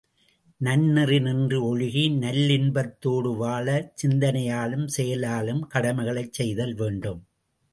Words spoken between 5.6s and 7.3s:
கடமைகளைச் செய்தல் வேண்டும்.